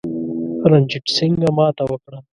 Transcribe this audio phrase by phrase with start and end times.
[0.69, 2.19] رنجیټ سینګه ماته وکړه.